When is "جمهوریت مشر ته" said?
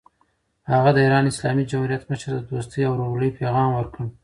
1.69-2.39